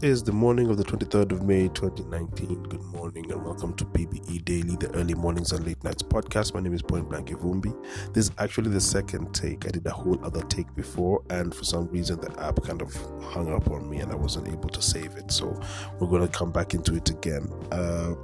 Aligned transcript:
It 0.00 0.10
is 0.10 0.22
the 0.22 0.30
morning 0.30 0.70
of 0.70 0.76
the 0.76 0.84
23rd 0.84 1.32
of 1.32 1.42
May 1.42 1.66
2019. 1.66 2.62
Good 2.68 2.82
morning 2.82 3.32
and 3.32 3.44
welcome 3.44 3.74
to 3.74 3.84
PBE 3.84 4.44
Daily, 4.44 4.76
the 4.76 4.88
early 4.94 5.14
mornings 5.14 5.50
and 5.50 5.66
late 5.66 5.82
nights 5.82 6.04
podcast. 6.04 6.54
My 6.54 6.60
name 6.60 6.72
is 6.72 6.82
Point 6.82 7.08
Blank 7.08 7.30
Ivumbi. 7.30 7.74
This 8.14 8.26
is 8.26 8.30
actually 8.38 8.70
the 8.70 8.80
second 8.80 9.34
take. 9.34 9.66
I 9.66 9.70
did 9.70 9.84
a 9.86 9.90
whole 9.90 10.24
other 10.24 10.42
take 10.42 10.72
before, 10.76 11.24
and 11.30 11.52
for 11.52 11.64
some 11.64 11.88
reason, 11.88 12.20
the 12.20 12.30
app 12.40 12.62
kind 12.62 12.80
of 12.80 12.94
hung 13.24 13.52
up 13.52 13.72
on 13.72 13.90
me 13.90 13.98
and 13.98 14.12
I 14.12 14.14
wasn't 14.14 14.46
able 14.46 14.68
to 14.68 14.80
save 14.80 15.16
it. 15.16 15.32
So 15.32 15.60
we're 15.98 16.06
going 16.06 16.22
to 16.22 16.28
come 16.28 16.52
back 16.52 16.74
into 16.74 16.94
it 16.94 17.10
again. 17.10 17.52
Uh, 17.72 18.14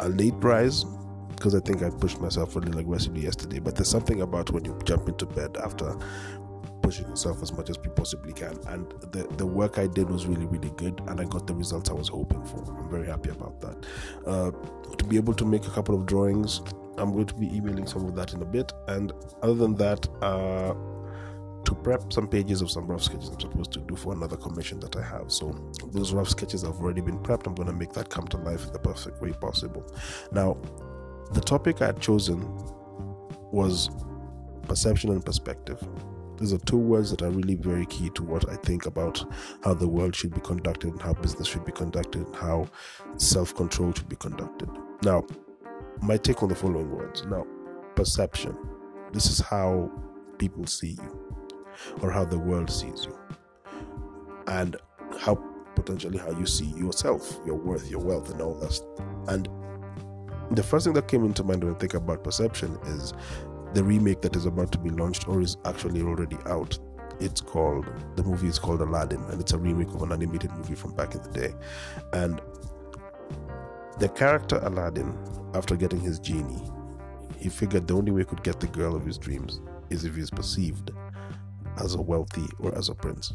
a 0.00 0.08
late 0.10 0.34
rise 0.40 0.84
because 1.40 1.54
I 1.54 1.60
think 1.60 1.82
I 1.82 1.88
pushed 1.88 2.20
myself 2.20 2.54
a 2.56 2.58
little 2.58 2.78
aggressively 2.78 3.22
yesterday, 3.22 3.60
but 3.60 3.74
there's 3.74 3.88
something 3.88 4.20
about 4.20 4.50
when 4.50 4.66
you 4.66 4.78
jump 4.84 5.08
into 5.08 5.24
bed 5.24 5.56
after 5.56 5.96
pushing 6.90 7.08
yourself 7.08 7.40
as 7.40 7.52
much 7.52 7.70
as 7.70 7.78
you 7.84 7.90
possibly 7.90 8.32
can. 8.32 8.58
And 8.66 8.90
the, 9.12 9.28
the 9.36 9.46
work 9.46 9.78
I 9.78 9.86
did 9.86 10.10
was 10.10 10.26
really, 10.26 10.46
really 10.46 10.70
good, 10.70 11.00
and 11.06 11.20
I 11.20 11.24
got 11.24 11.46
the 11.46 11.54
results 11.54 11.88
I 11.88 11.92
was 11.92 12.08
hoping 12.08 12.44
for. 12.44 12.64
I'm 12.76 12.90
very 12.90 13.06
happy 13.06 13.30
about 13.30 13.60
that. 13.60 13.86
Uh, 14.26 14.50
to 14.96 15.04
be 15.04 15.16
able 15.16 15.34
to 15.34 15.44
make 15.44 15.68
a 15.68 15.70
couple 15.70 15.94
of 15.94 16.04
drawings, 16.06 16.62
I'm 16.98 17.12
going 17.12 17.26
to 17.26 17.34
be 17.34 17.46
emailing 17.54 17.86
some 17.86 18.06
of 18.06 18.16
that 18.16 18.34
in 18.34 18.42
a 18.42 18.44
bit. 18.44 18.72
And 18.88 19.12
other 19.40 19.54
than 19.54 19.76
that, 19.76 20.08
uh, 20.20 20.74
to 21.64 21.74
prep 21.76 22.12
some 22.12 22.26
pages 22.26 22.60
of 22.60 22.72
some 22.72 22.88
rough 22.88 23.04
sketches 23.04 23.28
I'm 23.28 23.38
supposed 23.38 23.70
to 23.74 23.80
do 23.80 23.94
for 23.94 24.12
another 24.12 24.36
commission 24.36 24.80
that 24.80 24.96
I 24.96 25.02
have. 25.02 25.30
So 25.30 25.54
those 25.92 26.12
rough 26.12 26.28
sketches 26.28 26.62
have 26.62 26.80
already 26.80 27.02
been 27.02 27.20
prepped. 27.20 27.46
I'm 27.46 27.54
going 27.54 27.68
to 27.68 27.72
make 27.72 27.92
that 27.92 28.08
come 28.08 28.26
to 28.28 28.36
life 28.38 28.66
in 28.66 28.72
the 28.72 28.80
perfect 28.80 29.22
way 29.22 29.30
possible. 29.30 29.86
Now, 30.32 30.56
the 31.34 31.40
topic 31.40 31.82
I 31.82 31.86
had 31.86 32.00
chosen 32.00 32.40
was 33.52 33.90
perception 34.66 35.10
and 35.10 35.24
perspective. 35.24 35.86
These 36.40 36.54
are 36.54 36.58
two 36.58 36.78
words 36.78 37.10
that 37.10 37.20
are 37.20 37.30
really 37.30 37.54
very 37.54 37.84
key 37.86 38.08
to 38.10 38.22
what 38.22 38.48
I 38.48 38.56
think 38.56 38.86
about 38.86 39.22
how 39.62 39.74
the 39.74 39.86
world 39.86 40.16
should 40.16 40.34
be 40.34 40.40
conducted 40.40 40.92
and 40.92 41.02
how 41.02 41.12
business 41.12 41.46
should 41.46 41.66
be 41.66 41.72
conducted 41.72 42.26
and 42.26 42.34
how 42.34 42.66
self 43.16 43.54
control 43.54 43.92
should 43.92 44.08
be 44.08 44.16
conducted. 44.16 44.70
Now, 45.04 45.24
my 46.00 46.16
take 46.16 46.42
on 46.42 46.48
the 46.48 46.54
following 46.54 46.90
words. 46.90 47.26
Now, 47.26 47.46
perception. 47.94 48.56
This 49.12 49.26
is 49.26 49.40
how 49.40 49.90
people 50.38 50.66
see 50.66 50.92
you 50.92 51.40
or 52.00 52.10
how 52.10 52.24
the 52.24 52.38
world 52.38 52.70
sees 52.70 53.04
you. 53.04 53.18
And 54.46 54.76
how 55.18 55.34
potentially 55.74 56.18
how 56.18 56.30
you 56.30 56.46
see 56.46 56.66
yourself, 56.76 57.38
your 57.44 57.56
worth, 57.56 57.90
your 57.90 58.00
wealth, 58.00 58.30
and 58.30 58.40
all 58.40 58.54
that. 58.60 58.80
And 59.28 59.48
the 60.56 60.62
first 60.62 60.84
thing 60.84 60.94
that 60.94 61.08
came 61.08 61.24
into 61.24 61.44
mind 61.44 61.62
when 61.62 61.74
I 61.74 61.78
think 61.78 61.94
about 61.94 62.24
perception 62.24 62.78
is 62.86 63.12
the 63.74 63.84
remake 63.84 64.20
that 64.22 64.36
is 64.36 64.46
about 64.46 64.72
to 64.72 64.78
be 64.78 64.90
launched 64.90 65.28
or 65.28 65.40
is 65.40 65.56
actually 65.64 66.02
already 66.02 66.36
out. 66.46 66.78
It's 67.20 67.40
called 67.40 67.86
the 68.16 68.22
movie 68.22 68.48
is 68.48 68.58
called 68.58 68.80
Aladdin, 68.80 69.22
and 69.24 69.40
it's 69.40 69.52
a 69.52 69.58
remake 69.58 69.88
of 69.88 70.02
an 70.02 70.12
animated 70.12 70.50
movie 70.52 70.74
from 70.74 70.94
back 70.94 71.14
in 71.14 71.22
the 71.22 71.30
day. 71.30 71.54
And 72.12 72.40
the 73.98 74.08
character 74.08 74.58
Aladdin, 74.62 75.16
after 75.54 75.76
getting 75.76 76.00
his 76.00 76.18
genie, 76.18 76.62
he 77.38 77.48
figured 77.48 77.86
the 77.86 77.94
only 77.94 78.12
way 78.12 78.22
he 78.22 78.24
could 78.24 78.42
get 78.42 78.60
the 78.60 78.66
girl 78.68 78.96
of 78.96 79.04
his 79.04 79.18
dreams 79.18 79.60
is 79.90 80.04
if 80.04 80.16
he's 80.16 80.30
perceived 80.30 80.90
as 81.78 81.94
a 81.94 82.00
wealthy 82.00 82.46
or 82.58 82.76
as 82.76 82.88
a 82.88 82.94
prince. 82.94 83.32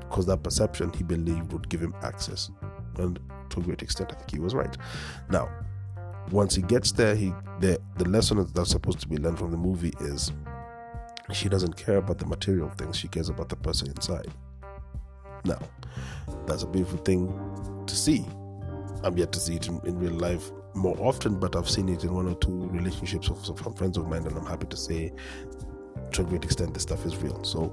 Because 0.00 0.26
that 0.26 0.42
perception 0.42 0.92
he 0.92 1.02
believed 1.02 1.52
would 1.52 1.68
give 1.68 1.80
him 1.80 1.94
access. 2.02 2.50
And 2.98 3.18
to 3.50 3.60
a 3.60 3.62
great 3.62 3.82
extent, 3.82 4.12
I 4.12 4.16
think 4.16 4.30
he 4.30 4.38
was 4.38 4.54
right. 4.54 4.76
Now, 5.30 5.48
once 6.30 6.54
he 6.54 6.62
gets 6.62 6.92
there, 6.92 7.14
he 7.14 7.32
the 7.60 7.80
the 7.96 8.08
lesson 8.08 8.46
that's 8.54 8.70
supposed 8.70 9.00
to 9.00 9.08
be 9.08 9.16
learned 9.16 9.38
from 9.38 9.50
the 9.50 9.56
movie 9.56 9.92
is 10.00 10.32
she 11.32 11.48
doesn't 11.48 11.76
care 11.76 11.96
about 11.98 12.18
the 12.18 12.26
material 12.26 12.70
things; 12.70 12.96
she 12.96 13.08
cares 13.08 13.28
about 13.28 13.48
the 13.48 13.56
person 13.56 13.88
inside. 13.88 14.28
Now, 15.44 15.58
that's 16.46 16.62
a 16.62 16.66
beautiful 16.66 16.98
thing 16.98 17.28
to 17.86 17.96
see. 17.96 18.24
I'm 19.02 19.18
yet 19.18 19.32
to 19.32 19.40
see 19.40 19.56
it 19.56 19.68
in, 19.68 19.80
in 19.84 19.98
real 19.98 20.14
life 20.14 20.50
more 20.74 20.96
often, 20.98 21.38
but 21.38 21.54
I've 21.54 21.68
seen 21.68 21.88
it 21.88 22.04
in 22.04 22.14
one 22.14 22.26
or 22.26 22.34
two 22.36 22.68
relationships 22.68 23.28
of, 23.28 23.58
from 23.58 23.74
friends 23.74 23.96
of 23.96 24.08
mine, 24.08 24.26
and 24.26 24.36
I'm 24.36 24.46
happy 24.46 24.66
to 24.66 24.76
say, 24.76 25.12
to 26.12 26.22
a 26.22 26.24
great 26.24 26.44
extent, 26.44 26.74
this 26.74 26.84
stuff 26.84 27.04
is 27.04 27.16
real. 27.18 27.44
So, 27.44 27.68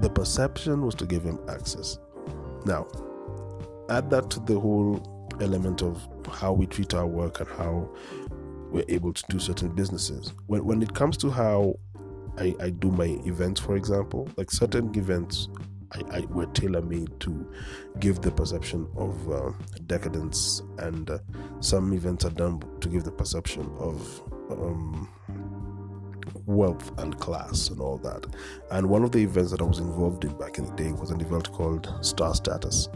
the 0.00 0.10
perception 0.10 0.84
was 0.84 0.94
to 0.96 1.06
give 1.06 1.22
him 1.22 1.38
access. 1.48 1.98
Now, 2.66 2.88
add 3.88 4.10
that 4.10 4.28
to 4.30 4.40
the 4.40 4.58
whole 4.58 5.19
element 5.40 5.82
of 5.82 6.06
how 6.30 6.52
we 6.52 6.66
treat 6.66 6.94
our 6.94 7.06
work 7.06 7.40
and 7.40 7.48
how 7.48 7.88
we're 8.70 8.84
able 8.88 9.12
to 9.12 9.22
do 9.28 9.38
certain 9.38 9.68
businesses. 9.74 10.32
When, 10.46 10.64
when 10.64 10.82
it 10.82 10.94
comes 10.94 11.16
to 11.18 11.30
how 11.30 11.78
I, 12.38 12.54
I 12.60 12.70
do 12.70 12.90
my 12.90 13.18
events, 13.24 13.60
for 13.60 13.76
example, 13.76 14.28
like 14.36 14.50
certain 14.50 14.96
events 14.96 15.48
I, 15.92 16.18
I 16.18 16.20
were 16.26 16.46
tailor 16.46 16.82
made 16.82 17.18
to 17.20 17.52
give 17.98 18.20
the 18.20 18.30
perception 18.30 18.88
of 18.96 19.30
uh, 19.30 19.50
decadence, 19.86 20.62
and 20.78 21.10
uh, 21.10 21.18
some 21.60 21.92
events 21.92 22.24
are 22.24 22.30
done 22.30 22.62
to 22.80 22.88
give 22.88 23.04
the 23.04 23.10
perception 23.10 23.68
of 23.78 24.22
um, 24.50 25.08
wealth 26.46 26.98
and 26.98 27.18
class 27.18 27.68
and 27.68 27.80
all 27.80 27.98
that. 27.98 28.26
And 28.70 28.88
one 28.88 29.02
of 29.02 29.12
the 29.12 29.18
events 29.18 29.50
that 29.50 29.60
I 29.60 29.64
was 29.64 29.78
involved 29.78 30.24
in 30.24 30.36
back 30.38 30.58
in 30.58 30.64
the 30.64 30.72
day 30.72 30.92
was 30.92 31.10
an 31.10 31.20
event 31.20 31.50
called 31.52 31.92
Star 32.00 32.34
Status. 32.34 32.88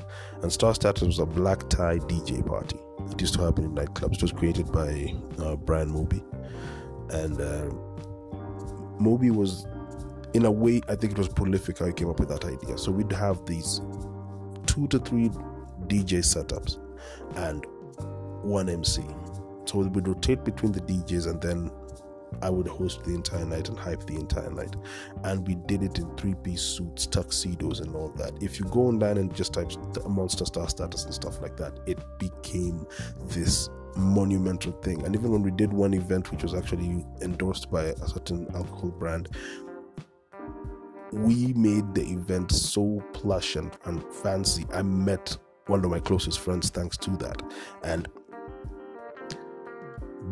And 0.43 0.53
Star 0.53 0.75
Status 0.75 1.03
was 1.03 1.19
a 1.19 1.27
black 1.27 1.69
tie 1.69 1.99
DJ 1.99 2.45
party. 2.47 2.79
It 3.11 3.21
used 3.21 3.35
to 3.35 3.43
happen 3.43 3.65
in 3.65 3.75
nightclubs. 3.75 4.15
It 4.15 4.23
was 4.23 4.33
created 4.33 4.71
by 4.73 5.15
uh, 5.39 5.57
Brian 5.57 5.91
Moby. 5.91 6.23
And 7.11 7.41
uh, 7.41 7.71
Moby 8.99 9.31
was, 9.31 9.67
in 10.33 10.45
a 10.45 10.51
way, 10.51 10.81
I 10.89 10.95
think 10.95 11.13
it 11.13 11.19
was 11.19 11.29
prolific 11.29 11.79
how 11.79 11.87
he 11.87 11.93
came 11.93 12.09
up 12.09 12.21
with 12.21 12.29
that 12.31 12.45
idea. 12.45 12.79
So 12.79 12.91
we'd 12.93 13.13
have 13.13 13.45
these 13.47 13.81
two 14.67 14.89
to 14.89 14.99
three 14.99 15.29
DJ 15.87 16.21
setups 16.21 16.79
and 17.37 17.65
one 18.43 18.69
MC. 18.69 19.03
So 19.67 19.79
we'd 19.79 20.07
rotate 20.07 20.45
between 20.45 20.73
the 20.73 20.81
DJs 20.81 21.29
and 21.29 21.41
then 21.41 21.71
I 22.43 22.51
would 22.51 22.67
host 22.67 23.05
the 23.05 23.15
entire 23.15 23.45
night 23.45 23.69
and 23.69 23.79
hype 23.79 24.07
the 24.07 24.17
entire 24.17 24.51
night. 24.51 24.77
And 25.25 25.47
we 25.47 25.55
did 25.55 25.83
it 25.83 25.99
in 25.99 26.15
three 26.17 26.35
piece 26.35 26.63
suits, 26.63 27.07
tuxedos, 27.07 27.81
and 27.81 27.95
all 27.95 28.11
that. 28.17 28.33
If 28.43 28.59
you 28.59 28.67
go 28.67 28.83
online 28.83 29.19
and 29.19 29.35
just 29.35 29.55
type 29.55 29.73
Monster 30.07 30.45
Star 30.45 30.69
status 30.69 31.05
and 31.05 31.15
stuff 31.15 31.41
like 31.41 31.57
that, 31.57 31.79
it 31.87 31.99
became 32.19 32.87
this 33.25 33.69
monumental 33.97 34.73
thing. 34.73 35.05
And 35.05 35.15
even 35.15 35.31
when 35.31 35.43
we 35.43 35.51
did 35.51 35.73
one 35.73 35.95
event, 35.95 36.31
which 36.31 36.43
was 36.43 36.55
actually 36.55 37.05
endorsed 37.23 37.71
by 37.71 37.85
a 37.85 38.09
certain 38.09 38.47
alcohol 38.55 38.91
brand, 38.91 39.29
we 41.13 41.53
made 41.53 41.95
the 41.95 42.03
event 42.03 42.51
so 42.51 43.03
plush 43.13 43.57
and, 43.57 43.71
and 43.85 44.05
fancy. 44.13 44.67
I 44.73 44.83
met 44.83 45.37
one 45.67 45.85
of 45.85 45.91
my 45.91 46.01
closest 46.01 46.41
friends 46.41 46.71
thanks 46.71 46.97
to 46.99 47.11
that. 47.19 47.41
And 47.85 48.09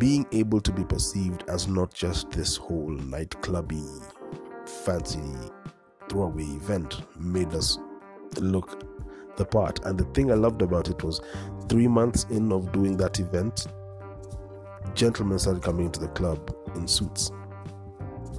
being 0.03 0.27
able 0.33 0.61
to 0.61 0.73
be 0.73 0.83
perceived 0.83 1.45
as 1.49 1.69
not 1.69 1.95
just 1.95 2.29
this 2.33 2.57
whole 2.57 2.91
nightclubby, 2.91 3.87
fancy 4.85 5.23
throwaway 6.09 6.43
event 6.43 7.03
made 7.21 7.55
us 7.55 7.79
look 8.39 8.85
the 9.37 9.45
part. 9.45 9.79
And 9.85 9.97
the 9.97 10.05
thing 10.07 10.33
I 10.33 10.35
loved 10.35 10.61
about 10.61 10.89
it 10.89 11.05
was 11.05 11.21
three 11.69 11.87
months 11.87 12.27
in 12.31 12.51
of 12.51 12.73
doing 12.73 12.97
that 12.97 13.21
event, 13.21 13.69
gentlemen 14.93 15.39
started 15.39 15.62
coming 15.62 15.87
into 15.87 16.01
the 16.01 16.09
club 16.09 16.53
in 16.75 16.89
suits. 16.89 17.31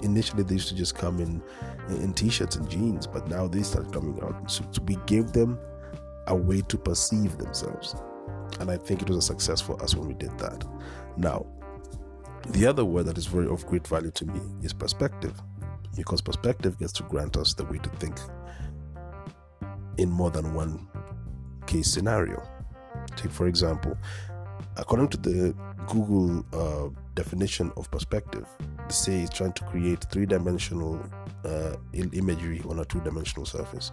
Initially, 0.02 0.44
they 0.44 0.56
used 0.56 0.68
to 0.68 0.75
just 0.75 0.96
come 0.96 1.22
in 1.22 1.41
in 1.88 2.13
t-shirts 2.13 2.57
and 2.57 2.69
jeans, 2.69 3.07
but 3.07 3.29
now 3.29 3.47
they 3.47 3.63
started 3.63 3.94
coming 3.94 4.22
out 4.22 4.38
in 4.41 4.50
suits. 4.50 4.81
We 4.81 4.97
gave 5.06 5.31
them 5.31 5.57
a 6.28 6.35
way 6.35 6.59
to 6.59 6.78
perceive 6.78 7.38
themselves, 7.38 7.96
and 8.59 8.69
I 8.69 8.75
think 8.75 9.02
it 9.02 9.07
was 9.07 9.16
a 9.16 9.22
success 9.22 9.62
for 9.62 9.81
us 9.81 9.96
when 9.96 10.09
we 10.09 10.13
did 10.13 10.38
that. 10.40 10.66
Now, 11.16 11.46
the 12.49 12.65
other 12.65 12.85
word 12.85 13.05
that 13.05 13.17
is 13.17 13.25
very 13.25 13.47
of 13.47 13.66
great 13.66 13.87
value 13.87 14.11
to 14.11 14.25
me 14.25 14.40
is 14.61 14.73
perspective, 14.73 15.41
because 15.95 16.22
perspective 16.22 16.78
gets 16.79 16.91
to 16.93 17.03
grant 17.03 17.37
us 17.37 17.53
the 17.53 17.66
way 17.66 17.78
to 17.78 17.90
think 17.91 18.17
in 19.97 20.09
more 20.09 20.31
than 20.31 20.53
one 20.53 20.87
case 21.67 21.91
scenario. 21.91 22.41
Take, 23.16 23.31
for 23.31 23.47
example, 23.47 23.97
according 24.78 25.09
to 25.09 25.17
the 25.17 25.55
Google 25.87 26.45
uh, 26.53 26.90
definition 27.16 27.72
of 27.78 27.90
perspective, 27.91 28.47
they 28.59 28.93
say 28.93 29.22
it's 29.22 29.35
trying 29.35 29.53
to 29.53 29.63
create 29.66 30.05
three 30.11 30.25
dimensional 30.25 30.99
uh, 31.46 31.75
imagery 31.93 32.61
on 32.69 32.79
a 32.79 32.85
two 32.85 33.01
dimensional 33.01 33.46
surface. 33.46 33.91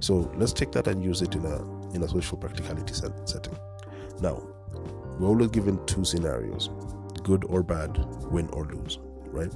So 0.00 0.32
let's 0.36 0.52
take 0.52 0.72
that 0.72 0.86
and 0.86 1.02
use 1.02 1.22
it 1.22 1.34
in 1.34 1.44
a 1.44 1.56
in 1.94 2.02
a 2.02 2.08
social 2.08 2.38
practicality 2.38 2.94
set, 2.94 3.28
setting. 3.28 3.56
Now, 4.20 4.42
we're 5.18 5.28
always 5.28 5.50
given 5.50 5.84
two 5.86 6.04
scenarios 6.04 6.70
good 7.22 7.44
or 7.44 7.62
bad, 7.62 7.98
win 8.30 8.48
or 8.48 8.64
lose, 8.66 8.98
right? 9.26 9.52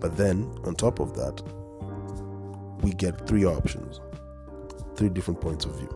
But 0.00 0.16
then 0.16 0.50
on 0.64 0.74
top 0.74 1.00
of 1.00 1.14
that, 1.14 1.42
we 2.82 2.92
get 2.92 3.26
three 3.26 3.44
options, 3.44 4.00
three 4.96 5.08
different 5.08 5.40
points 5.40 5.64
of 5.64 5.76
view. 5.76 5.94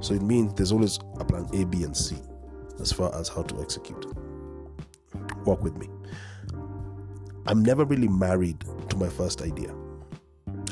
So 0.00 0.14
it 0.14 0.22
means 0.22 0.54
there's 0.54 0.72
always 0.72 0.98
a 1.18 1.24
plan 1.24 1.48
A, 1.54 1.64
B, 1.64 1.84
and 1.84 1.96
C 1.96 2.16
as 2.80 2.92
far 2.92 3.14
as 3.14 3.28
how 3.28 3.42
to 3.42 3.60
execute. 3.60 4.06
Walk 5.44 5.62
with 5.62 5.76
me. 5.76 5.88
I'm 7.46 7.62
never 7.62 7.84
really 7.84 8.08
married 8.08 8.64
to 8.88 8.96
my 8.96 9.08
first 9.08 9.42
idea. 9.42 9.74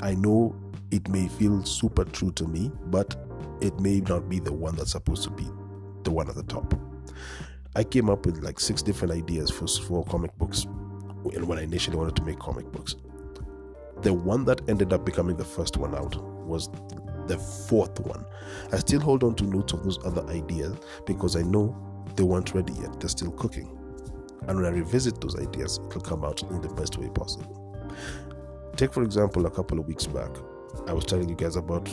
I 0.02 0.14
know 0.14 0.54
it 0.90 1.08
may 1.08 1.28
feel 1.28 1.64
super 1.64 2.04
true 2.04 2.32
to 2.32 2.46
me, 2.46 2.70
but 2.86 3.16
it 3.60 3.78
may 3.80 4.00
not 4.00 4.28
be 4.28 4.38
the 4.38 4.52
one 4.52 4.76
that's 4.76 4.92
supposed 4.92 5.24
to 5.24 5.30
be 5.30 5.46
the 6.04 6.10
one 6.10 6.28
at 6.28 6.34
the 6.34 6.42
top. 6.44 6.74
I 7.76 7.84
came 7.84 8.10
up 8.10 8.26
with 8.26 8.42
like 8.42 8.58
six 8.58 8.82
different 8.82 9.14
ideas 9.14 9.50
for, 9.50 9.66
for 9.68 10.04
comic 10.04 10.36
books 10.38 10.64
and 10.64 11.46
when 11.46 11.58
I 11.58 11.62
initially 11.62 11.96
wanted 11.96 12.16
to 12.16 12.24
make 12.24 12.38
comic 12.38 12.70
books. 12.72 12.96
The 14.02 14.12
one 14.12 14.44
that 14.46 14.68
ended 14.68 14.92
up 14.92 15.04
becoming 15.04 15.36
the 15.36 15.44
first 15.44 15.76
one 15.76 15.94
out 15.94 16.16
was 16.44 16.68
the 17.26 17.38
fourth 17.38 18.00
one. 18.00 18.24
I 18.72 18.78
still 18.78 19.00
hold 19.00 19.22
on 19.22 19.34
to 19.36 19.44
notes 19.44 19.72
of 19.72 19.84
those 19.84 20.04
other 20.04 20.26
ideas 20.30 20.76
because 21.06 21.36
I 21.36 21.42
know 21.42 21.76
they 22.16 22.24
weren't 22.24 22.54
ready 22.54 22.72
yet. 22.72 22.98
They're 22.98 23.08
still 23.08 23.30
cooking. 23.32 23.76
And 24.48 24.56
when 24.56 24.66
I 24.66 24.70
revisit 24.70 25.20
those 25.20 25.38
ideas, 25.38 25.78
it'll 25.86 26.00
come 26.00 26.24
out 26.24 26.42
in 26.42 26.60
the 26.60 26.70
best 26.70 26.98
way 26.98 27.08
possible. 27.10 27.56
Take, 28.76 28.92
for 28.92 29.02
example, 29.02 29.46
a 29.46 29.50
couple 29.50 29.78
of 29.78 29.86
weeks 29.86 30.06
back, 30.06 30.30
I 30.88 30.92
was 30.92 31.04
telling 31.04 31.28
you 31.28 31.36
guys 31.36 31.56
about 31.56 31.88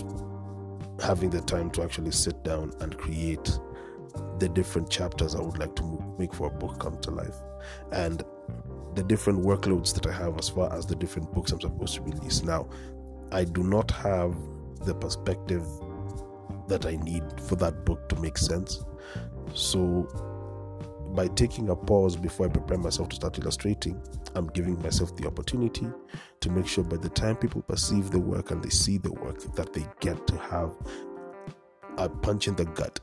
having 1.03 1.29
the 1.29 1.41
time 1.41 1.69
to 1.71 1.83
actually 1.83 2.12
sit 2.12 2.44
down 2.44 2.71
and 2.79 2.97
create 2.97 3.59
the 4.39 4.50
different 4.50 4.89
chapters 4.89 5.36
I 5.36 5.42
would 5.42 5.57
like 5.57 5.75
to 5.75 6.16
make 6.18 6.34
for 6.34 6.48
a 6.48 6.51
book 6.51 6.80
come 6.80 7.00
to 7.01 7.12
life. 7.12 7.36
And 7.92 8.24
the 8.95 9.04
different 9.04 9.44
workloads 9.44 9.94
that 9.94 10.07
I 10.07 10.12
have 10.12 10.38
as 10.38 10.50
far 10.50 10.74
as 10.74 10.86
the 10.86 10.95
different 10.95 11.31
books 11.34 11.51
I'm 11.51 11.62
supposed 11.62 11.95
to 11.95 12.01
release. 12.01 12.44
Now, 12.44 12.68
I 13.31 13.44
do 13.44 13.63
not 13.63 13.92
have 13.92 14.36
the 14.86 14.95
perspective 14.95 15.66
that 16.68 16.86
I 16.86 16.95
need 16.98 17.24
for 17.42 17.56
that 17.57 17.86
book 17.86 18.10
to 18.10 18.16
make 18.18 18.38
sense. 18.38 18.84
So, 19.54 20.07
by 21.16 21.28
taking 21.30 21.69
a 21.69 21.75
pause 21.75 22.16
before 22.16 22.48
I 22.48 22.50
prepare 22.50 22.78
myself 22.78 23.10
to 23.10 23.16
start 23.16 23.38
illustrating, 23.39 24.01
I'm 24.36 24.48
giving 24.48 24.81
myself 24.81 25.16
the 25.16 25.28
opportunity 25.28 25.88
to 26.42 26.50
make 26.51 26.68
sure 26.68 26.84
by 26.84 26.98
the 26.98 27.10
time 27.10 27.38
people 27.38 27.62
perceive 27.62 28.12
the 28.12 28.19
work 28.19 28.51
and 28.51 28.63
they 28.63 28.69
see 28.69 28.98
the 28.98 29.12
work, 29.12 29.39
that 29.56 29.74
they 29.74 29.86
get 30.00 30.28
to 30.28 30.38
have 30.38 30.75
a 31.98 32.10
punch 32.10 32.48
in 32.48 32.56
the 32.56 32.66
gut 32.66 33.00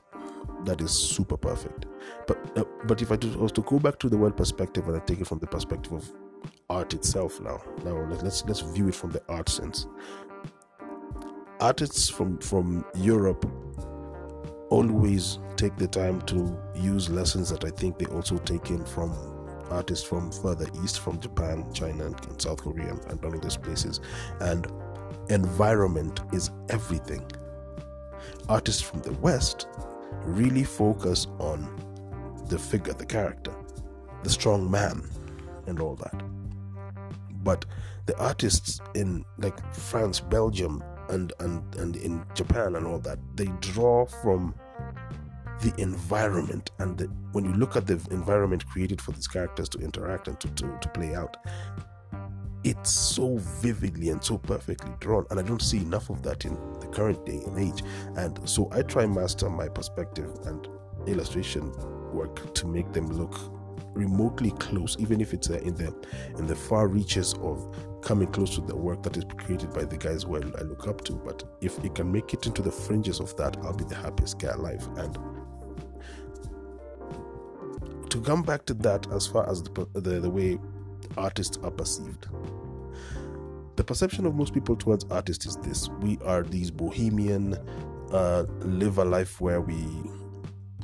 that 0.65 0.81
is 0.81 0.91
super 0.91 1.37
perfect. 1.37 1.87
But 2.27 2.59
uh, 2.59 2.65
but 2.87 3.03
if 3.03 3.11
I 3.13 3.17
was 3.37 3.53
to 3.53 3.63
go 3.63 3.79
back 3.79 3.99
to 4.01 4.09
the 4.09 4.17
world 4.17 4.37
perspective 4.37 4.89
and 4.89 4.97
I 4.97 5.01
take 5.01 5.21
it 5.21 5.27
from 5.27 5.39
the 5.39 5.47
perspective 5.47 5.93
of 5.93 6.11
art 6.71 6.95
itself 6.95 7.41
now, 7.41 7.63
now 7.85 7.97
let's 8.23 8.45
let's 8.45 8.61
view 8.61 8.89
it 8.89 8.95
from 8.95 9.11
the 9.11 9.23
art 9.29 9.49
sense. 9.49 9.87
Artists 11.61 12.09
from 12.09 12.39
from 12.39 12.85
Europe 12.97 13.47
always 14.71 15.39
take 15.57 15.77
the 15.77 15.87
time 15.87 16.21
to 16.23 16.59
use 16.75 17.09
lessons 17.09 17.51
that 17.51 17.65
I 17.65 17.71
think 17.71 17.99
they 17.99 18.07
also 18.07 18.39
take 18.39 18.71
in 18.71 18.85
from 18.85 19.13
artists 19.71 20.07
from 20.07 20.31
further 20.31 20.67
east, 20.83 21.01
from 21.01 21.21
Japan, 21.21 21.73
China, 21.73 22.07
and 22.07 22.43
South 22.43 22.63
Korea, 22.63 22.97
and 23.09 23.25
all 23.25 23.35
of 23.35 23.41
these 23.41 23.57
places. 23.57 24.01
And 24.41 24.67
environment 25.29 26.21
is 26.33 26.51
everything. 26.69 27.25
Artists 28.49 28.83
from 28.83 29.01
the 29.03 29.13
West 29.15 29.69
really 30.25 30.65
focus 30.65 31.27
on 31.39 31.69
the 32.49 32.59
figure, 32.59 32.93
the 32.93 33.07
character, 33.07 33.53
the 34.23 34.31
strong 34.31 34.71
man, 34.71 35.09
and 35.67 35.81
all 35.81 35.97
that. 35.97 36.23
But 37.43 37.65
the 38.07 38.17
artists 38.19 38.81
in 38.95 39.25
like 39.39 39.75
France, 39.75 40.21
Belgium, 40.21 40.83
and 41.09 41.33
and 41.41 41.75
and 41.77 41.97
in 41.97 42.25
Japan 42.35 42.77
and 42.77 42.87
all 42.87 42.99
that, 43.01 43.19
they 43.37 43.47
draw 43.61 44.07
from 44.07 44.55
the 45.61 45.73
environment 45.81 46.71
and 46.79 46.99
the, 46.99 47.05
when 47.33 47.45
you 47.45 47.53
look 47.55 47.77
at 47.77 47.87
the 47.87 47.95
environment 48.11 48.67
created 48.67 49.01
for 49.01 49.13
these 49.13 49.29
characters 49.29 49.69
to 49.69 49.79
interact 49.79 50.29
and 50.29 50.39
to, 50.41 50.49
to, 50.49 50.79
to 50.81 50.89
play 50.89 51.15
out 51.15 51.37
it's 52.65 52.91
so 52.91 53.37
vividly 53.37 54.09
and 54.09 54.25
so 54.25 54.39
perfectly 54.39 54.91
drawn 54.99 55.27
and 55.31 55.39
i 55.39 55.43
don't 55.43 55.63
see 55.63 55.79
enough 55.79 56.09
of 56.11 56.23
that 56.23 56.45
in 56.45 56.55
the 56.81 56.87
current 56.87 57.25
day 57.27 57.41
and 57.47 57.59
age. 57.59 57.83
And 58.17 58.49
so 58.49 58.69
i 58.73 58.83
try 58.83 59.07
master 59.07 59.49
my 59.51 59.69
perspective 59.69 60.31
and 60.47 60.67
illustration 61.07 61.71
work 62.13 62.55
to 62.55 62.67
make 62.67 62.93
them 62.93 63.07
look 63.09 63.39
remotely 63.93 64.51
close 64.53 64.97
even 64.99 65.21
if 65.21 65.33
it's 65.33 65.51
uh, 65.51 65.59
in 65.59 65.75
the 65.75 65.95
in 66.39 66.47
the 66.47 66.57
far 66.57 66.89
reaches 66.89 67.35
of 67.35 67.77
coming 68.03 68.29
close 68.29 68.55
to 68.55 68.61
the 68.61 68.75
work 68.75 69.03
that 69.03 69.17
is 69.17 69.25
created 69.39 69.73
by 69.73 69.85
the 69.85 69.97
guys 69.97 70.25
who 70.25 70.37
I, 70.37 70.41
I 70.59 70.63
look 70.63 70.87
up 70.89 71.05
to. 71.05 71.13
But 71.13 71.43
if 71.61 71.83
it 71.85 71.95
can 71.95 72.11
make 72.11 72.35
it 72.35 72.47
into 72.47 72.61
the 72.61 72.73
fringes 72.73 73.21
of 73.21 73.37
that 73.37 73.57
i'll 73.63 73.75
be 73.75 73.85
the 73.85 73.95
happiest 73.95 74.39
guy 74.39 74.49
alive. 74.53 74.87
And 74.97 75.19
to 78.11 78.21
come 78.21 78.43
back 78.43 78.65
to 78.67 78.75
that 78.75 79.11
as 79.13 79.27
far 79.27 79.49
as 79.51 79.63
the, 79.63 79.87
the, 79.95 80.21
the 80.21 80.31
way 80.31 80.59
artists 81.17 81.59
are 81.63 81.71
perceived. 81.71 82.27
The 83.77 83.85
perception 83.85 84.25
of 84.27 84.35
most 84.35 84.55
people 84.55 84.77
towards 84.77 85.05
artists 85.11 85.47
is 85.47 85.57
this 85.57 85.89
we 86.01 86.19
are 86.25 86.43
these 86.43 86.71
bohemian, 86.71 87.57
uh, 88.13 88.45
live 88.61 88.99
a 88.99 89.05
life 89.05 89.41
where 89.41 89.61
we 89.61 89.85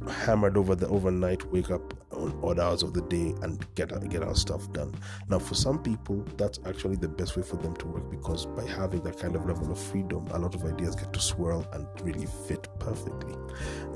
hammered 0.08 0.56
over 0.56 0.75
the 0.75 0.88
overnight, 0.88 1.44
wake 1.52 1.70
up 1.70 1.94
on 2.12 2.38
odd 2.43 2.58
hours 2.58 2.82
of 2.82 2.94
the 2.94 3.02
day 3.02 3.34
and 3.43 3.64
get 3.75 3.90
get 4.08 4.22
our 4.22 4.34
stuff 4.34 4.72
done. 4.72 4.94
Now, 5.28 5.38
for 5.38 5.55
some 5.55 5.82
people, 5.82 6.25
that's 6.37 6.58
actually 6.66 6.96
the 6.96 7.08
best 7.08 7.37
way 7.37 7.43
for 7.43 7.56
them 7.56 7.75
to 7.76 7.87
work 7.87 8.11
because 8.11 8.46
by 8.46 8.66
having 8.66 9.02
that 9.02 9.19
kind 9.19 9.37
of 9.37 9.46
level 9.46 9.70
of 9.70 9.78
freedom, 9.78 10.26
a 10.32 10.38
lot 10.38 10.55
of 10.55 10.64
ideas 10.64 10.96
get 10.96 11.12
to 11.12 11.20
swirl 11.20 11.66
and 11.73 11.87
really 12.02 12.26
fit 12.49 12.66
perfectly. 12.78 13.34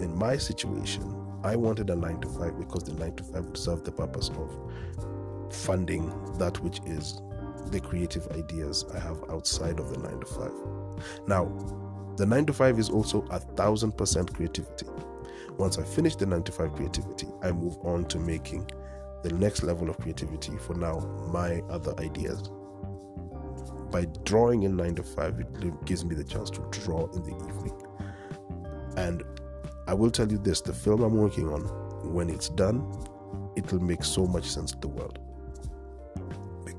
In 0.00 0.16
my 0.16 0.36
situation, 0.36 1.02
I 1.42 1.56
wanted 1.56 1.90
a 1.90 1.96
nine 1.96 2.20
to 2.20 2.28
five 2.28 2.58
because 2.58 2.84
the 2.84 2.94
nine 2.94 3.16
to 3.16 3.24
five 3.24 3.44
would 3.44 3.56
serve 3.58 3.84
the 3.84 3.92
purpose 3.92 4.28
of 4.30 4.56
funding 5.54 6.12
that 6.38 6.60
which 6.60 6.80
is 6.86 7.20
the 7.70 7.80
creative 7.80 8.26
ideas 8.32 8.84
I 8.94 8.98
have 8.98 9.22
outside 9.30 9.78
of 9.80 9.90
the 9.90 9.98
nine 9.98 10.20
to 10.20 10.26
five. 10.26 10.52
Now, 11.26 11.44
the 12.16 12.26
nine 12.26 12.46
to 12.46 12.52
five 12.52 12.78
is 12.78 12.90
also 12.90 13.22
a 13.30 13.38
thousand 13.38 13.96
percent 13.96 14.34
creativity. 14.34 14.86
Once 15.58 15.78
I 15.78 15.82
finish 15.82 16.16
the 16.16 16.26
nine 16.26 16.42
to 16.44 16.52
five 16.52 16.72
creativity, 16.74 17.28
I 17.42 17.52
move 17.52 17.76
on 17.84 18.04
to 18.06 18.18
making 18.18 18.70
the 19.22 19.32
next 19.32 19.62
level 19.62 19.88
of 19.88 19.98
creativity 19.98 20.56
for 20.58 20.74
now 20.74 20.98
my 21.32 21.60
other 21.70 21.94
ideas. 21.98 22.50
By 23.90 24.06
drawing 24.24 24.64
in 24.64 24.76
nine 24.76 24.96
to 24.96 25.02
five, 25.02 25.38
it 25.38 25.84
gives 25.84 26.04
me 26.04 26.14
the 26.14 26.24
chance 26.24 26.50
to 26.50 26.60
draw 26.70 27.06
in 27.12 27.22
the 27.22 27.36
evening. 27.48 27.80
And 28.96 29.22
I 29.86 29.94
will 29.94 30.10
tell 30.10 30.30
you 30.30 30.38
this 30.38 30.60
the 30.60 30.72
film 30.72 31.02
I'm 31.02 31.16
working 31.16 31.48
on, 31.48 31.62
when 32.12 32.28
it's 32.28 32.48
done, 32.50 32.92
it 33.56 33.72
will 33.72 33.80
make 33.80 34.04
so 34.04 34.26
much 34.26 34.50
sense 34.50 34.72
to 34.72 34.78
the 34.78 34.88
world 34.88 35.18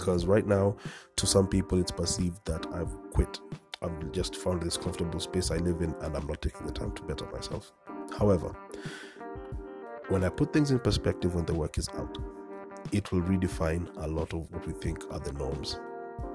because 0.05 0.27
right 0.27 0.45
now, 0.45 0.75
to 1.15 1.25
some 1.25 1.47
people, 1.47 1.79
it's 1.79 1.89
perceived 1.89 2.39
that 2.45 2.67
I've 2.75 2.95
quit. 3.11 3.39
I've 3.81 4.11
just 4.11 4.35
found 4.35 4.61
this 4.61 4.77
comfortable 4.77 5.19
space 5.19 5.49
I 5.49 5.55
live 5.55 5.81
in 5.81 5.95
and 6.01 6.15
I'm 6.15 6.27
not 6.27 6.43
taking 6.43 6.67
the 6.67 6.71
time 6.71 6.91
to 6.91 7.01
better 7.01 7.25
myself. 7.31 7.71
However, 8.15 8.55
when 10.09 10.23
I 10.23 10.29
put 10.29 10.53
things 10.53 10.69
in 10.69 10.77
perspective 10.77 11.33
when 11.33 11.45
the 11.45 11.55
work 11.55 11.79
is 11.79 11.89
out, 11.97 12.19
it 12.91 13.11
will 13.11 13.23
redefine 13.23 13.89
a 13.97 14.07
lot 14.07 14.31
of 14.31 14.51
what 14.51 14.67
we 14.67 14.73
think 14.73 15.03
are 15.09 15.19
the 15.19 15.33
norms 15.33 15.79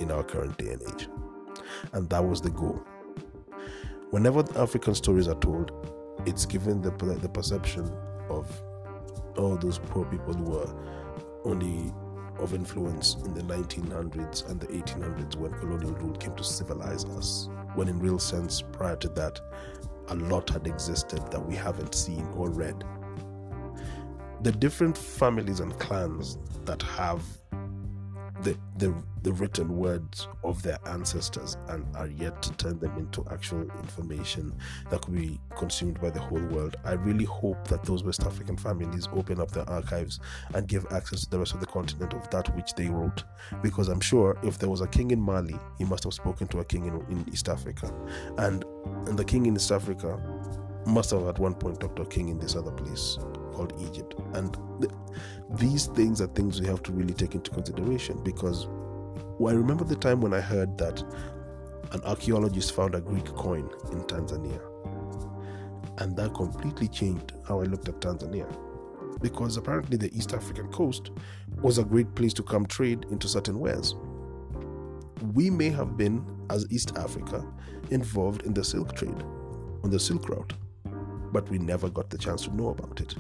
in 0.01 0.11
our 0.11 0.25
current 0.25 0.59
day 0.59 0.73
and 0.73 0.83
age. 0.93 1.09
And 1.93 2.11
that 2.11 2.25
was 2.25 2.41
the 2.41 2.51
goal. 2.51 2.83
Whenever 4.11 4.43
African 4.59 4.97
stories 4.97 5.29
are 5.29 5.39
told, 5.39 5.71
it's 6.27 6.45
given 6.45 6.83
the, 6.83 6.91
the 6.91 7.29
perception 7.29 7.89
of 8.29 8.51
all 9.39 9.57
those 9.57 9.79
poor 9.79 10.05
people 10.07 10.35
who 10.35 10.51
were 10.51 10.75
only 11.45 11.93
of 12.39 12.55
influence 12.55 13.17
in 13.25 13.35
the 13.35 13.43
1900s 13.43 14.49
and 14.49 14.61
the 14.61 14.67
1800s 14.69 15.37
when 15.37 15.53
colonial 15.53 15.93
rule 15.93 16.17
came 16.17 16.35
to 16.37 16.45
civilize 16.45 17.05
us. 17.05 17.49
When, 17.75 17.89
in 17.89 17.99
real 17.99 18.19
sense, 18.19 18.63
prior 18.63 18.97
to 18.97 19.09
that, 19.11 19.41
a 20.09 20.15
lot 20.15 20.51
had 20.51 20.67
existed 20.67 21.21
that 21.31 21.45
we 21.45 21.55
haven't 21.55 21.95
seen 21.95 22.27
or 22.37 22.51
read. 22.51 22.85
The 24.43 24.53
different 24.53 24.97
families 24.97 25.61
and 25.61 25.79
clans 25.79 26.39
that 26.65 26.83
have 26.83 27.23
the, 28.43 28.57
the, 28.77 28.95
the 29.23 29.33
written 29.33 29.77
words 29.77 30.29
of 30.45 30.63
their 30.63 30.79
ancestors 30.87 31.57
and 31.69 31.85
are 31.97 32.07
yet 32.09 32.43
to 32.43 32.53
turn 32.53 32.79
them 32.79 32.97
into 32.97 33.25
actual 33.31 33.63
information 33.83 34.53
that 34.91 35.03
could 35.03 35.15
be 35.15 35.39
consumed 35.57 36.01
by 36.01 36.11
the 36.11 36.21
whole 36.21 36.43
world. 36.47 36.77
I 36.85 36.93
really 36.93 37.25
hope 37.25 37.69
that 37.69 37.85
those 37.85 38.03
West 38.03 38.23
African 38.23 38.57
families 38.57 39.09
open 39.15 39.41
up 39.41 39.51
their 39.51 39.69
archives 39.69 40.21
and 40.55 40.67
give 40.67 40.87
access 40.91 41.25
to 41.25 41.31
the 41.31 41.39
rest 41.39 41.55
of 41.55 41.61
the 41.61 41.67
continent 41.67 42.15
of 42.15 42.29
that 42.31 42.55
which 42.57 42.75
they 42.75 42.89
wrote. 42.89 43.25
Because 43.63 43.89
I'm 43.89 44.01
sure 44.01 44.39
if 44.43 44.59
there 44.59 44.69
was 44.69 44.81
a 44.81 44.87
king 44.87 45.11
in 45.11 45.21
Mali, 45.21 45.57
he 45.79 45.85
must 45.85 46.05
have 46.05 46.15
spoken 46.15 46.49
to 46.49 46.61
a 46.61 46.65
king 46.65 46.87
in, 46.87 46.95
in 47.11 47.25
East 47.33 47.49
Africa. 47.49 47.93
And, 48.39 48.65
and 49.07 49.19
the 49.19 49.25
king 49.25 49.47
in 49.47 49.57
East 49.57 49.73
Africa 49.73 50.21
must 50.87 51.11
have 51.11 51.27
at 51.27 51.39
one 51.39 51.55
point 51.55 51.81
talked 51.81 51.97
to 51.97 52.03
a 52.03 52.07
king 52.07 52.29
in 52.29 52.39
this 52.39 52.57
other 52.57 52.71
place 52.71 53.19
called 53.53 53.73
Egypt. 53.81 54.15
And 54.35 54.57
th- 54.81 54.93
these 55.59 55.87
things 55.87 56.21
are 56.21 56.27
things 56.29 56.61
we 56.61 56.67
have 56.67 56.83
to 56.85 56.93
really 56.93 57.15
take 57.15 57.35
into 57.35 57.51
consideration 57.51 58.23
because 58.23 58.67
well, 59.39 59.55
I 59.55 59.57
remember 59.57 59.85
the 59.85 59.97
time 59.97 60.21
when 60.21 60.35
I 60.35 60.41
heard 60.41 60.77
that 60.79 61.03
an 61.93 62.03
archaeologist 62.05 62.75
found 62.75 62.95
a 62.95 63.01
Greek 63.01 63.25
coin 63.25 63.71
in 63.91 64.03
Tanzania. 64.05 64.61
And 65.99 66.17
that 66.17 66.35
completely 66.35 66.89
changed 66.89 67.33
how 67.49 67.61
I 67.61 67.65
looked 67.65 67.89
at 67.89 68.01
Tanzania. 68.01 68.47
Because 69.23 69.57
apparently 69.57 69.97
the 69.97 70.15
East 70.17 70.35
African 70.35 70.69
coast 70.69 71.11
was 71.63 71.79
a 71.79 71.85
great 71.85 72.15
place 72.15 72.33
to 72.35 72.43
come 72.43 72.67
trade 72.67 73.07
into 73.11 73.29
certain 73.29 73.59
wares. 73.59 73.95
we 75.35 75.51
may 75.51 75.69
have 75.69 75.97
been, 75.97 76.25
as 76.51 76.67
East 76.71 76.97
Africa, 76.97 77.45
involved 77.91 78.43
in 78.43 78.55
the 78.55 78.65
Silk 78.65 78.95
trade, 78.95 79.23
on 79.85 79.91
the 79.91 80.01
Silk 80.01 80.29
Route, 80.29 80.53
but 81.33 81.49
we 81.51 81.59
never 81.59 81.89
got 81.89 82.11
the 82.11 82.19
chance 82.19 82.45
to 82.45 82.55
know 82.55 82.69
about 82.69 83.01
it. 83.01 83.15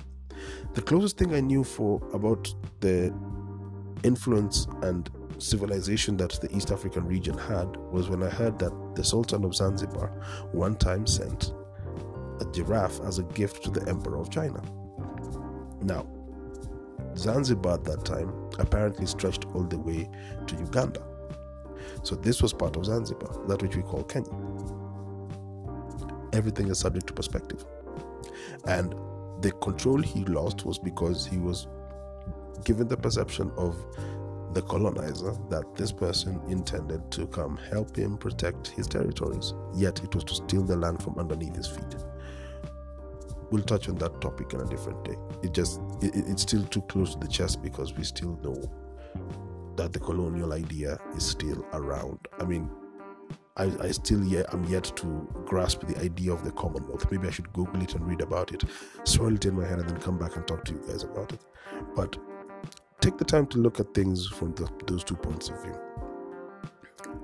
The 0.75 0.83
closest 0.83 1.19
thing 1.19 1.35
I 1.35 1.41
knew 1.41 1.65
for 1.65 2.01
about 2.13 2.53
the 2.81 3.15
influence 4.05 4.67
and 4.83 5.11
civilization 5.39 6.17
that 6.19 6.33
the 6.41 6.55
East 6.55 6.71
African 6.71 7.07
region 7.07 7.37
had 7.37 7.77
was 7.77 8.09
when 8.09 8.23
I 8.23 8.29
heard 8.29 8.59
that 8.59 8.73
the 8.95 9.05
Sultan 9.05 9.45
of 9.45 9.55
Zanzibar 9.55 10.09
one 10.53 10.77
time 10.77 11.07
sent 11.07 11.53
a 12.41 12.45
giraffe 12.53 13.01
as 13.01 13.19
a 13.19 13.23
gift 13.25 13.63
to 13.65 13.71
the 13.71 13.87
Emperor 13.89 14.19
of 14.19 14.31
China. 14.31 14.63
Now, 15.83 16.07
Zanzibar 17.17 17.75
at 17.75 17.85
that 17.85 18.05
time 18.05 18.33
apparently 18.59 19.07
stretched 19.07 19.47
all 19.55 19.65
the 19.65 19.79
way 19.79 20.09
to 20.47 20.57
Uganda. 20.57 21.03
So 22.03 22.15
this 22.15 22.43
was 22.43 22.53
part 22.53 22.77
of 22.77 22.87
Zanzibar, 22.87 23.47
that 23.47 23.63
which 23.63 23.77
we 23.77 23.83
call 23.83 24.05
Kenya. 24.05 24.31
Everything 26.33 26.69
is 26.69 26.79
subject 26.79 27.07
to 27.09 27.13
perspective. 27.13 27.65
And 28.67 28.95
the 29.43 29.53
control 29.63 30.01
he 30.01 30.25
lost 30.25 30.65
was 30.65 30.79
because 30.79 31.27
he 31.27 31.39
was 31.39 31.67
given 32.65 32.89
the 32.89 32.97
perception 32.97 33.51
of 33.57 33.77
the 34.53 34.63
colonizer 34.63 35.33
that 35.49 35.65
this 35.77 35.93
person 35.93 36.41
intended 36.49 37.11
to 37.13 37.27
come 37.29 37.57
help 37.71 37.97
him 37.97 38.19
protect 38.19 38.69
his 38.69 38.87
territories, 38.87 39.55
yet 39.75 40.03
it 40.03 40.15
was 40.15 40.25
to 40.25 40.35
steal 40.35 40.63
the 40.63 40.77
land 40.77 41.03
from 41.03 41.19
underneath 41.19 41.55
his 41.55 41.69
feet. 41.69 41.97
We'll 43.51 43.63
touch 43.63 43.89
on 43.89 43.97
that 43.97 44.21
topic 44.21 44.53
in 44.53 44.61
a 44.61 44.67
different 44.67 45.05
day. 45.05 45.17
It 45.43 45.53
just 45.53 45.81
it, 46.01 46.13
it's 46.15 46.43
still 46.43 46.65
too 46.65 46.83
close 46.83 47.15
to 47.15 47.21
the 47.21 47.29
chest 47.29 47.63
because 47.63 47.95
we 47.95 48.05
still 48.05 48.39
know 48.43 48.71
that 49.77 49.93
the 49.93 49.99
colonial 49.99 50.53
idea 50.53 50.99
is 51.17 51.25
still 51.25 51.65
around. 51.73 52.19
I 52.39 52.45
mean, 52.45 52.71
I, 53.61 53.71
I 53.83 53.91
still 53.91 54.25
yet 54.25 54.47
I'm 54.55 54.65
yet 54.65 54.85
to 54.97 55.29
grasp 55.45 55.87
the 55.87 56.01
idea 56.01 56.33
of 56.33 56.45
the 56.45 56.51
Commonwealth. 56.53 57.11
Maybe 57.11 57.29
I 57.29 57.31
should 57.31 57.53
Google 57.53 57.83
it 57.83 57.95
and 57.95 58.07
read 58.07 58.23
about 58.23 58.53
it, 58.53 58.65
swirl 59.05 59.35
it 59.35 59.45
in 59.45 59.55
my 59.55 59.67
head, 59.67 59.79
and 59.79 59.87
then 59.87 60.01
come 60.01 60.19
back 60.19 60.37
and 60.37 60.47
talk 60.47 60.65
to 60.65 60.73
you 60.73 60.83
guys 60.89 61.03
about 61.03 61.31
it. 61.35 61.45
But 61.95 62.17
take 63.03 63.19
the 63.19 63.25
time 63.25 63.47
to 63.49 63.59
look 63.59 63.79
at 63.79 63.93
things 63.93 64.27
from 64.29 64.55
the, 64.55 64.67
those 64.87 65.05
two 65.05 65.15
points 65.15 65.51
of 65.51 65.63
view. 65.63 65.79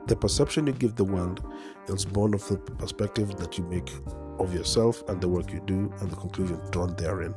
The 0.09 0.15
perception 0.15 0.67
you 0.67 0.75
give 0.75 0.95
the 0.95 1.05
world 1.05 1.43
is 1.89 2.05
born 2.05 2.35
of 2.35 2.47
the 2.49 2.59
perspective 2.59 3.37
that 3.37 3.57
you 3.57 3.65
make 3.65 3.91
of 4.39 4.53
yourself 4.53 5.09
and 5.09 5.19
the 5.23 5.29
work 5.29 5.51
you 5.51 5.63
do 5.65 5.91
and 6.01 6.11
the 6.11 6.17
conclusion 6.17 6.61
drawn 6.71 6.95
therein. 6.97 7.35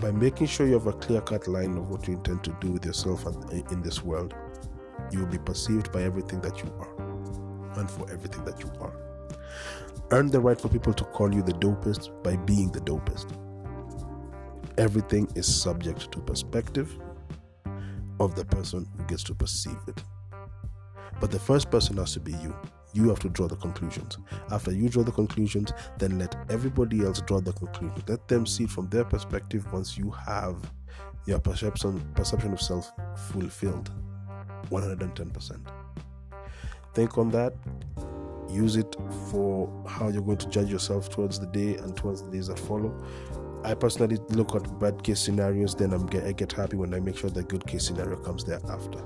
By 0.00 0.12
making 0.12 0.46
sure 0.46 0.66
you 0.66 0.72
have 0.72 0.86
a 0.86 0.94
clear 0.94 1.20
cut 1.20 1.46
line 1.46 1.76
of 1.76 1.90
what 1.90 2.08
you 2.08 2.14
intend 2.14 2.42
to 2.44 2.56
do 2.58 2.70
with 2.70 2.86
yourself 2.86 3.26
and 3.26 3.70
in 3.70 3.82
this 3.82 4.02
world, 4.02 4.34
you 5.12 5.18
will 5.18 5.26
be 5.26 5.38
perceived 5.38 5.92
by 5.92 6.04
everything 6.04 6.40
that 6.40 6.56
you 6.64 6.72
are 6.78 7.09
and 7.76 7.90
for 7.90 8.10
everything 8.10 8.44
that 8.44 8.60
you 8.60 8.70
are. 8.80 8.92
Earn 10.10 10.28
the 10.28 10.40
right 10.40 10.60
for 10.60 10.68
people 10.68 10.92
to 10.92 11.04
call 11.04 11.32
you 11.34 11.42
the 11.42 11.52
dopest 11.52 12.22
by 12.22 12.36
being 12.36 12.70
the 12.72 12.80
dopest 12.80 13.36
everything 14.80 15.28
is 15.34 15.46
subject 15.62 16.10
to 16.10 16.18
perspective 16.20 16.98
of 18.18 18.34
the 18.34 18.44
person 18.46 18.88
who 18.96 19.04
gets 19.04 19.22
to 19.22 19.34
perceive 19.34 19.76
it. 19.86 20.02
But 21.20 21.30
the 21.30 21.38
first 21.38 21.70
person 21.70 21.98
has 21.98 22.14
to 22.14 22.20
be 22.20 22.32
you. 22.32 22.56
You 22.94 23.10
have 23.10 23.20
to 23.20 23.28
draw 23.28 23.46
the 23.46 23.56
conclusions. 23.56 24.16
After 24.50 24.72
you 24.72 24.88
draw 24.88 25.02
the 25.02 25.12
conclusions, 25.12 25.72
then 25.98 26.18
let 26.18 26.34
everybody 26.48 27.04
else 27.04 27.20
draw 27.20 27.40
the 27.40 27.52
conclusions. 27.52 28.02
Let 28.08 28.26
them 28.26 28.46
see 28.46 28.66
from 28.66 28.88
their 28.88 29.04
perspective 29.04 29.70
once 29.70 29.98
you 29.98 30.10
have 30.10 30.56
your 31.26 31.38
perception 31.38 32.00
perception 32.14 32.54
of 32.54 32.60
self 32.62 32.90
fulfilled 33.30 33.90
110%. 34.70 35.79
Think 36.94 37.18
on 37.18 37.30
that. 37.30 37.54
Use 38.48 38.76
it 38.76 38.96
for 39.30 39.70
how 39.86 40.08
you're 40.08 40.22
going 40.22 40.38
to 40.38 40.48
judge 40.48 40.70
yourself 40.70 41.08
towards 41.08 41.38
the 41.38 41.46
day 41.46 41.76
and 41.76 41.96
towards 41.96 42.22
the 42.22 42.30
days 42.30 42.48
that 42.48 42.58
follow. 42.58 42.92
I 43.62 43.74
personally 43.74 44.18
look 44.30 44.54
at 44.54 44.78
bad 44.80 45.02
case 45.02 45.20
scenarios, 45.20 45.74
then 45.74 45.92
I'm 45.92 46.06
get, 46.06 46.24
I 46.24 46.32
get 46.32 46.50
happy 46.52 46.76
when 46.76 46.94
I 46.94 47.00
make 47.00 47.16
sure 47.18 47.30
the 47.30 47.42
good 47.42 47.66
case 47.66 47.86
scenario 47.86 48.16
comes 48.16 48.44
thereafter. 48.44 49.00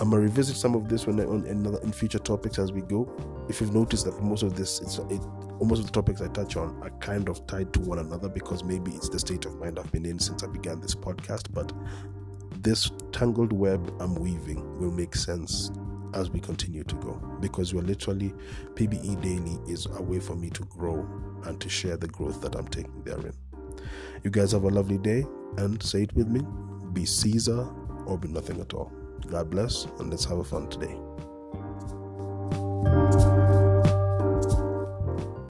I'm 0.00 0.10
gonna 0.10 0.20
revisit 0.22 0.56
some 0.56 0.76
of 0.76 0.88
this 0.88 1.06
when 1.06 1.18
I, 1.18 1.24
on 1.24 1.44
in, 1.46 1.66
in 1.66 1.92
future 1.92 2.20
topics 2.20 2.58
as 2.58 2.70
we 2.70 2.82
go. 2.82 3.10
If 3.48 3.60
you've 3.60 3.74
noticed 3.74 4.04
that 4.04 4.22
most 4.22 4.44
of 4.44 4.54
this, 4.54 4.80
it's 4.80 4.98
it, 4.98 5.20
most 5.60 5.80
of 5.80 5.86
the 5.86 5.92
topics 5.92 6.20
I 6.20 6.28
touch 6.28 6.56
on 6.56 6.80
are 6.82 6.90
kind 7.00 7.28
of 7.28 7.44
tied 7.48 7.72
to 7.72 7.80
one 7.80 7.98
another 7.98 8.28
because 8.28 8.62
maybe 8.62 8.92
it's 8.92 9.08
the 9.08 9.18
state 9.18 9.44
of 9.44 9.58
mind 9.58 9.78
I've 9.78 9.90
been 9.90 10.06
in 10.06 10.20
since 10.20 10.44
I 10.44 10.46
began 10.46 10.80
this 10.80 10.94
podcast. 10.94 11.52
But 11.52 11.72
this 12.62 12.92
tangled 13.10 13.52
web 13.52 13.92
I'm 13.98 14.14
weaving 14.14 14.78
will 14.78 14.92
make 14.92 15.16
sense 15.16 15.72
as 16.14 16.30
we 16.30 16.40
continue 16.40 16.84
to 16.84 16.94
go 16.96 17.14
because 17.40 17.74
we're 17.74 17.82
literally 17.82 18.34
PBE 18.74 19.20
Daily 19.22 19.58
is 19.72 19.86
a 19.86 20.02
way 20.02 20.20
for 20.20 20.34
me 20.34 20.50
to 20.50 20.64
grow 20.64 21.06
and 21.44 21.60
to 21.60 21.68
share 21.68 21.96
the 21.96 22.08
growth 22.08 22.40
that 22.40 22.54
I'm 22.54 22.68
taking 22.68 23.02
therein. 23.04 23.32
You 24.24 24.30
guys 24.30 24.52
have 24.52 24.64
a 24.64 24.68
lovely 24.68 24.98
day 24.98 25.24
and 25.56 25.82
say 25.82 26.02
it 26.02 26.14
with 26.14 26.28
me 26.28 26.42
be 26.92 27.04
Caesar 27.04 27.68
or 28.06 28.18
be 28.18 28.28
nothing 28.28 28.60
at 28.60 28.74
all. 28.74 28.92
God 29.26 29.50
bless 29.50 29.84
and 29.98 30.10
let's 30.10 30.24
have 30.24 30.38
a 30.38 30.44
fun 30.44 30.68
today. 30.68 30.96